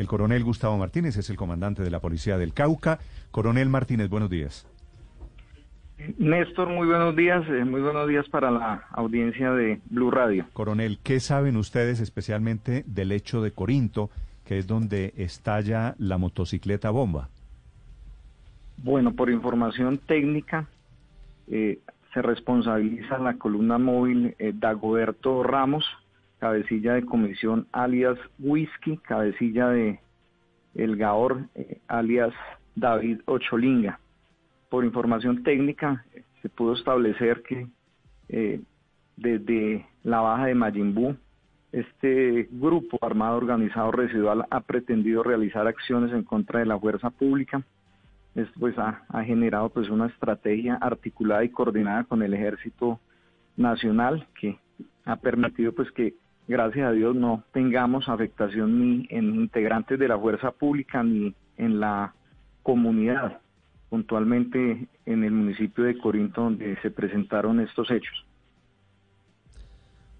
[0.00, 3.00] El coronel Gustavo Martínez es el comandante de la Policía del Cauca.
[3.30, 4.66] Coronel Martínez, buenos días.
[6.16, 10.46] Néstor, muy buenos días, eh, muy buenos días para la audiencia de Blue Radio.
[10.54, 14.08] Coronel, ¿qué saben ustedes especialmente del hecho de Corinto,
[14.46, 17.28] que es donde estalla la motocicleta bomba?
[18.78, 20.66] Bueno, por información técnica,
[21.46, 21.78] eh,
[22.14, 25.84] se responsabiliza la columna móvil eh, Dagoberto Ramos,
[26.40, 30.00] cabecilla de comisión alias Whisky, cabecilla de
[30.74, 31.46] El Gaor
[31.86, 32.34] alias
[32.74, 34.00] David Ocholinga
[34.70, 36.04] por información técnica,
[36.40, 37.66] se pudo establecer que
[38.28, 38.60] eh,
[39.16, 41.16] desde la baja de Mayimbú,
[41.72, 47.62] este grupo armado organizado residual ha pretendido realizar acciones en contra de la fuerza pública.
[48.34, 53.00] Esto pues ha, generado pues una estrategia articulada y coordinada con el Ejército
[53.56, 54.58] Nacional que
[55.04, 56.14] ha permitido pues que
[56.50, 61.78] gracias a Dios no tengamos afectación ni en integrantes de la fuerza pública ni en
[61.78, 62.12] la
[62.64, 63.38] comunidad
[63.88, 68.24] puntualmente en el municipio de Corinto donde se presentaron estos hechos.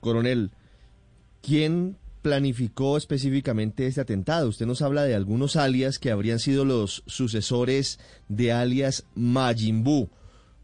[0.00, 0.50] Coronel,
[1.42, 4.48] ¿quién planificó específicamente este atentado?
[4.48, 10.08] Usted nos habla de algunos alias que habrían sido los sucesores de alias Majimbu.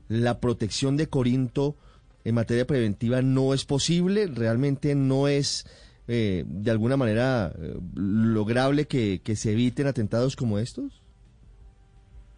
[0.08, 1.76] ¿La protección de Corinto
[2.24, 4.26] en materia preventiva no es posible?
[4.26, 5.66] ¿Realmente no es
[6.08, 11.02] eh, de alguna manera eh, lograble que se eviten atentados como estos?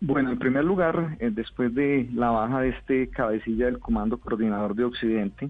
[0.07, 4.75] Bueno, en primer lugar, eh, después de la baja de este cabecilla del Comando Coordinador
[4.75, 5.49] de Occidente,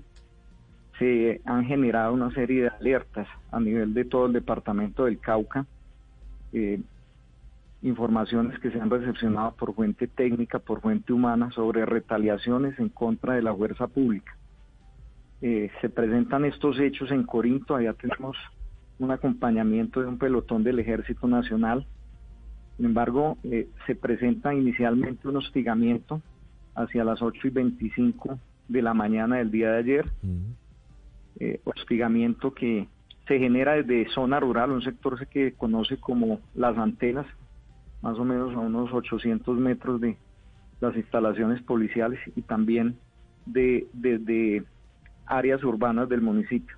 [0.96, 5.66] se han generado una serie de alertas a nivel de todo el departamento del Cauca,
[6.52, 6.80] eh,
[7.84, 13.34] informaciones que se han recepcionado por fuente técnica, por fuente humana, sobre retaliaciones en contra
[13.34, 14.36] de la fuerza pública.
[15.42, 18.36] Eh, se presentan estos hechos en Corinto, allá tenemos
[18.98, 21.86] un acompañamiento de un pelotón del Ejército Nacional,
[22.76, 26.20] sin embargo, eh, se presenta inicialmente un hostigamiento
[26.74, 28.38] hacia las 8 y 25
[28.68, 30.10] de la mañana del día de ayer.
[31.38, 32.88] Eh, hostigamiento que
[33.28, 37.26] se genera desde zona rural, un sector que conoce como las antenas,
[38.04, 40.18] más o menos a unos 800 metros de
[40.78, 42.98] las instalaciones policiales y también
[43.46, 44.62] de desde
[45.24, 46.76] áreas urbanas del municipio.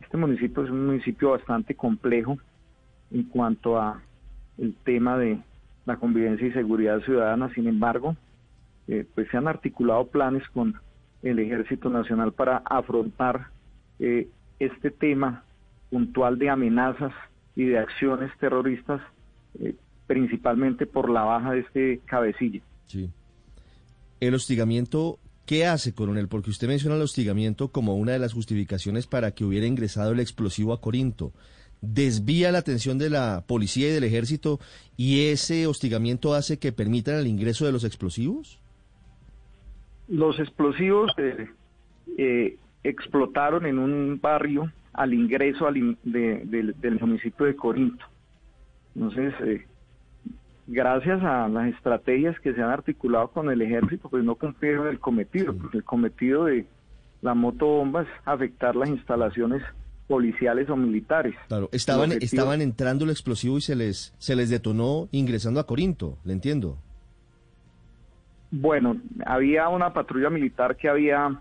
[0.00, 2.38] Este municipio es un municipio bastante complejo
[3.12, 4.02] en cuanto a
[4.58, 5.38] el tema de
[5.86, 7.54] la convivencia y seguridad ciudadana.
[7.54, 8.16] Sin embargo,
[8.88, 10.74] eh, pues se han articulado planes con
[11.22, 13.46] el Ejército Nacional para afrontar
[14.00, 14.26] eh,
[14.58, 15.44] este tema
[15.88, 17.12] puntual de amenazas
[17.54, 19.00] y de acciones terroristas,
[19.60, 22.60] eh, principalmente por la baja de este cabecilla.
[22.86, 23.10] Sí.
[24.20, 26.28] El hostigamiento, ¿qué hace, coronel?
[26.28, 30.20] Porque usted menciona el hostigamiento como una de las justificaciones para que hubiera ingresado el
[30.20, 31.32] explosivo a Corinto
[31.92, 34.58] desvía la atención de la policía y del ejército
[34.96, 38.60] y ese hostigamiento hace que permitan el ingreso de los explosivos?
[40.08, 41.48] Los explosivos eh,
[42.18, 48.04] eh, explotaron en un barrio al ingreso del municipio de Corinto.
[48.94, 49.66] Entonces, eh,
[50.66, 54.98] gracias a las estrategias que se han articulado con el ejército, pues no cumplieron el
[54.98, 56.66] cometido, porque el cometido de
[57.22, 59.62] la motobomba es afectar las instalaciones
[60.06, 61.34] policiales o militares.
[61.48, 66.18] Claro, estaban, estaban entrando el explosivo y se les, se les detonó ingresando a Corinto,
[66.24, 66.78] le entiendo.
[68.50, 68.96] Bueno,
[69.26, 71.40] había una patrulla militar que había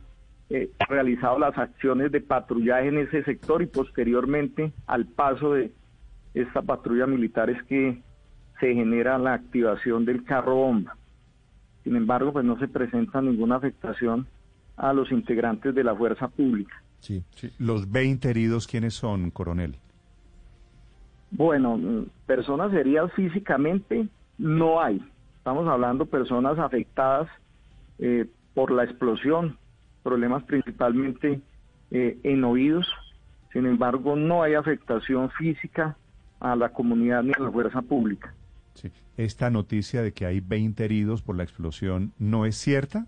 [0.50, 5.72] eh, realizado las acciones de patrullaje en ese sector y posteriormente al paso de
[6.34, 8.02] esta patrulla militar es que
[8.60, 10.96] se genera la activación del carro bomba.
[11.84, 14.28] Sin embargo, pues no se presenta ninguna afectación
[14.78, 16.82] a los integrantes de la fuerza pública.
[17.00, 17.24] Sí.
[17.60, 19.76] Los 20 heridos, ¿quiénes son, coronel?
[21.32, 25.02] Bueno, personas heridas físicamente no hay.
[25.38, 27.28] Estamos hablando de personas afectadas
[28.00, 29.58] eh, por la explosión,
[30.04, 31.42] problemas principalmente
[31.92, 32.88] eh, en oídos.
[33.52, 35.98] Sin embargo, no hay afectación física
[36.40, 38.34] a la comunidad ni a la fuerza pública.
[39.18, 43.06] ¿Esta noticia de que hay 20 heridos por la explosión no es cierta?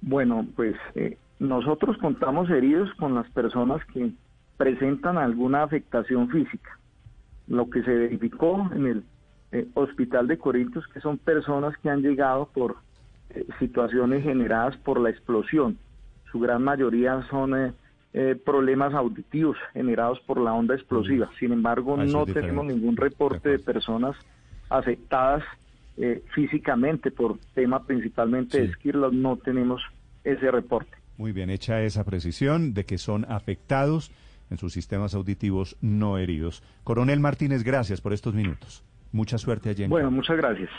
[0.00, 4.12] Bueno, pues eh, nosotros contamos heridos con las personas que
[4.56, 6.78] presentan alguna afectación física.
[7.48, 9.04] Lo que se verificó en el
[9.52, 12.76] eh, hospital de Corintios que son personas que han llegado por
[13.30, 15.78] eh, situaciones generadas por la explosión.
[16.30, 17.74] Su gran mayoría son
[18.14, 21.28] eh, problemas auditivos generados por la onda explosiva.
[21.38, 24.16] Sin embargo, ah, no tenemos ningún reporte de personas
[24.70, 25.44] afectadas
[26.34, 29.12] físicamente por tema principalmente de esquirlas.
[29.12, 29.80] No tenemos
[30.24, 30.90] ese reporte.
[31.16, 34.10] Muy bien hecha esa precisión de que son afectados
[34.50, 36.62] en sus sistemas auditivos no heridos.
[36.82, 38.84] Coronel Martínez, gracias por estos minutos.
[39.12, 39.84] Mucha suerte allí.
[39.84, 40.70] En bueno, muchas gracias.